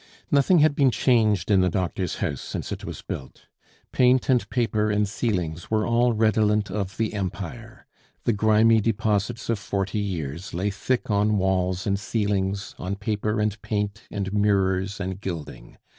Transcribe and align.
Nothing 0.31 0.57
had 0.65 0.73
been 0.73 0.89
changed 0.89 1.51
in 1.51 1.61
the 1.61 1.69
doctor's 1.69 2.15
house 2.15 2.41
since 2.41 2.71
it 2.71 2.83
was 2.83 3.03
built. 3.03 3.45
Paint 3.91 4.29
and 4.29 4.49
paper 4.49 4.89
and 4.89 5.07
ceilings 5.07 5.69
were 5.69 5.85
all 5.85 6.13
redolent 6.13 6.71
of 6.71 6.97
the 6.97 7.13
Empire. 7.13 7.85
The 8.23 8.33
grimy 8.33 8.81
deposits 8.81 9.47
of 9.47 9.59
forty 9.59 9.99
years 9.99 10.55
lay 10.55 10.71
thick 10.71 11.11
on 11.11 11.37
walls 11.37 11.85
and 11.85 11.99
ceilings, 11.99 12.73
on 12.79 12.95
paper 12.95 13.39
and 13.39 13.61
paint 13.61 14.01
and 14.09 14.33
mirrors 14.33 14.99
and 14.99 15.21
gilding. 15.21 15.77